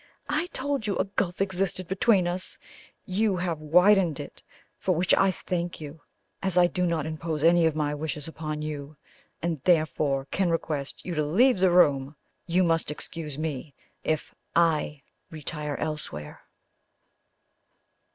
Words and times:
I 0.29 0.47
told 0.47 0.87
you 0.87 0.97
a 0.97 1.03
gulf 1.03 1.41
existed 1.41 1.87
between 1.87 2.27
us 2.27 2.57
you 3.05 3.35
have 3.37 3.61
widened 3.61 4.19
it, 4.19 4.41
for 4.79 4.95
which 4.95 5.13
I 5.13 5.29
thank 5.29 5.79
you! 5.79 6.01
As 6.41 6.57
I 6.57 6.65
do 6.65 6.87
not 6.87 7.05
impose 7.05 7.43
any 7.43 7.67
of 7.67 7.75
my 7.75 7.93
wishes 7.93 8.27
upon 8.27 8.63
you, 8.63 8.97
and 9.43 9.61
therefore 9.61 10.25
cannot 10.31 10.53
request 10.53 11.05
you 11.05 11.13
to 11.13 11.23
leave 11.23 11.59
the 11.59 11.69
room, 11.69 12.15
you 12.47 12.63
must 12.63 12.89
excuse 12.89 13.37
me 13.37 13.75
if 14.03 14.33
I 14.55 15.03
retire 15.29 15.75
elsewhere." 15.75 16.45